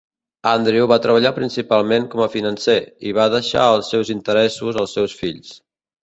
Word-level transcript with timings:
Andrew 0.51 0.85
va 0.91 0.95
treballar 1.01 1.31
principalment 1.33 2.07
com 2.13 2.23
a 2.25 2.29
financer, 2.35 2.77
i 3.09 3.11
va 3.17 3.27
deixar 3.33 3.67
els 3.73 3.91
seus 3.95 4.09
interessos 4.15 4.81
als 4.85 4.97
seus 4.99 5.15
fills. 5.21 5.53